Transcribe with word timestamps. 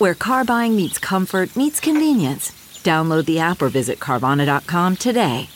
where 0.00 0.14
car 0.14 0.44
buying 0.44 0.76
meets 0.76 0.98
comfort, 0.98 1.56
meets 1.56 1.80
convenience. 1.80 2.50
Download 2.82 3.24
the 3.24 3.38
app 3.38 3.62
or 3.62 3.68
visit 3.68 3.98
Carvana.com 3.98 4.96
today. 4.96 5.48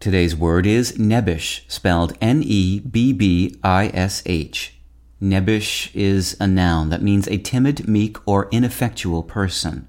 Today's 0.00 0.34
word 0.34 0.66
is 0.66 0.92
nebbish, 0.92 1.70
spelled 1.70 2.16
N 2.22 2.42
E 2.42 2.80
B 2.80 3.12
B 3.12 3.54
I 3.62 3.90
S 3.92 4.22
H. 4.24 4.80
Nebbish 5.20 5.90
is 5.94 6.38
a 6.40 6.46
noun 6.46 6.88
that 6.88 7.02
means 7.02 7.28
a 7.28 7.36
timid, 7.36 7.86
meek, 7.86 8.16
or 8.26 8.48
ineffectual 8.50 9.22
person. 9.22 9.86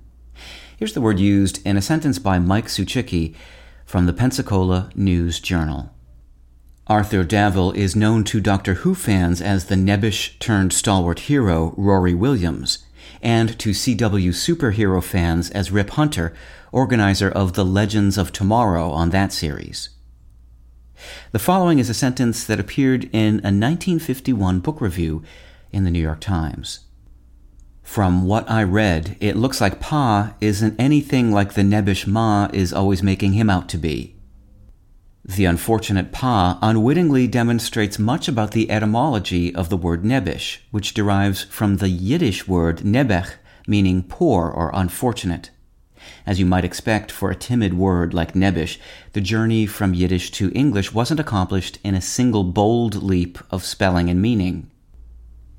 Here's 0.76 0.94
the 0.94 1.00
word 1.00 1.20
used 1.20 1.66
in 1.66 1.78
a 1.78 1.81
sentence 1.81 2.20
by 2.20 2.39
Mike 2.39 2.66
Suchcicki 2.66 3.33
from 3.86 4.05
the 4.05 4.14
Pensacola 4.14 4.89
News 4.95 5.39
Journal. 5.39 5.94
Arthur 6.88 7.24
Darvill 7.24 7.76
is 7.76 7.96
known 7.96 8.24
to 8.24 8.42
Doctor 8.42 8.74
Who 8.74 8.96
fans 8.96 9.40
as 9.40 9.66
the 9.66 9.76
nebbish 9.76 10.40
turned 10.40 10.74
stalwart 10.74 11.20
hero 11.20 11.76
Rory 11.78 12.16
Williams, 12.16 12.80
and 13.22 13.58
to 13.60 13.70
CW 13.70 14.30
superhero 14.30 15.02
fans 15.04 15.52
as 15.52 15.72
Rip 15.72 15.92
Hunter, 15.92 16.34
organizer 16.72 17.30
of 17.30 17.54
the 17.54 17.64
Legends 17.64 18.18
of 18.18 18.34
Tomorrow 18.34 18.90
on 18.90 19.12
that 19.12 19.32
series. 19.32 19.90
The 21.32 21.40
following 21.40 21.78
is 21.78 21.90
a 21.90 21.94
sentence 21.94 22.44
that 22.46 22.60
appeared 22.60 23.06
in 23.14 23.36
a 23.36 23.54
1951 23.54 24.60
book 24.60 24.82
review 24.82 25.22
in 25.72 25.84
the 25.84 25.92
New 25.92 26.02
York 26.02 26.20
Times. 26.20 26.80
From 27.84 28.26
what 28.26 28.50
I 28.50 28.64
read, 28.64 29.18
it 29.20 29.36
looks 29.36 29.62
like 29.62 29.80
Pa 29.80 30.34
isn't 30.42 30.80
anything 30.80 31.32
like 31.32 31.54
the 31.54 31.62
nebbish 31.62 32.08
Ma 32.08 32.50
is 32.54 32.73
always 32.73 33.04
making 33.04 33.34
him 33.34 33.50
out 33.50 33.70
to 33.70 33.78
be. 33.78 34.16
The 35.23 35.45
unfortunate 35.45 36.11
Pa 36.11 36.58
unwittingly 36.64 37.27
demonstrates 37.27 38.00
much 38.00 38.27
about 38.27 38.52
the 38.52 38.72
etymology 38.72 39.53
of 39.53 39.69
the 39.69 39.77
word 39.77 40.03
nebbish, 40.03 40.58
which 40.72 40.95
derives 40.95 41.44
from 41.44 41.77
the 41.77 41.89
Yiddish 41.89 42.47
word 42.47 42.80
nebekh, 42.80 43.36
meaning 43.67 44.02
poor 44.02 44.49
or 44.49 44.72
unfortunate. 44.73 45.52
As 46.25 46.39
you 46.39 46.47
might 46.47 46.66
expect 46.66 47.11
for 47.11 47.30
a 47.30 47.36
timid 47.36 47.75
word 47.75 48.16
like 48.16 48.33
nebbish, 48.33 48.80
the 49.14 49.22
journey 49.22 49.67
from 49.67 49.94
Yiddish 49.94 50.31
to 50.31 50.52
English 50.54 50.92
wasn't 50.92 51.20
accomplished 51.20 51.77
in 51.83 51.93
a 51.93 52.02
single 52.02 52.43
bold 52.43 53.04
leap 53.04 53.37
of 53.52 53.64
spelling 53.64 54.10
and 54.10 54.20
meaning. 54.20 54.71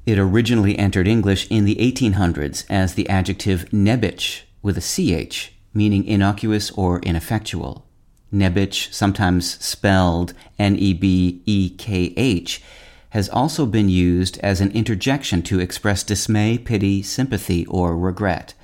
It 0.04 0.18
originally 0.18 0.76
entered 0.76 1.06
English 1.06 1.46
in 1.48 1.64
the 1.64 1.76
1800s 1.76 2.64
as 2.68 2.94
the 2.94 3.08
adjective 3.08 3.70
nebbich 3.70 4.42
with 4.60 4.76
a 4.76 5.26
ch, 5.26 5.52
meaning 5.72 6.04
innocuous 6.04 6.72
or 6.72 6.98
ineffectual. 7.00 7.86
Nebbich, 8.32 8.92
sometimes 8.92 9.62
spelled 9.62 10.32
N 10.58 10.76
E 10.76 10.94
B 10.94 11.42
E 11.44 11.70
K 11.70 12.14
H, 12.16 12.62
has 13.10 13.28
also 13.28 13.66
been 13.66 13.88
used 13.88 14.38
as 14.38 14.60
an 14.60 14.70
interjection 14.72 15.42
to 15.42 15.60
express 15.60 16.02
dismay, 16.02 16.56
pity, 16.56 17.02
sympathy, 17.02 17.66
or 17.66 17.96
regret. 17.96 18.54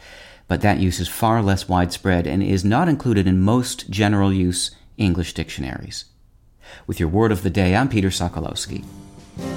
But 0.47 0.63
that 0.63 0.79
use 0.79 1.01
is 1.01 1.09
far 1.09 1.43
less 1.43 1.69
widespread 1.69 2.27
and 2.27 2.43
is 2.43 2.65
not 2.65 2.89
included 2.89 3.27
in 3.27 3.41
most 3.41 3.91
general 3.91 4.33
use 4.33 4.71
English 4.97 5.35
dictionaries. 5.35 6.07
With 6.87 6.99
your 6.99 7.11
word 7.11 7.33
of 7.33 7.43
the 7.43 7.51
day, 7.51 7.77
I'm 7.77 7.89
Peter 7.89 8.09
Sokolowski. 8.09 8.85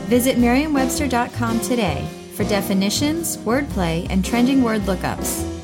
Visit 0.08 0.38
Merriam-Webster.com 0.38 1.62
today 1.62 2.06
for 2.36 2.44
definitions, 2.44 3.38
wordplay, 3.38 4.08
and 4.10 4.24
trending 4.24 4.62
word 4.62 4.82
lookups. 4.82 5.61